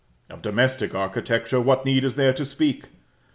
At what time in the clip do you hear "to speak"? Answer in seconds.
2.33-2.85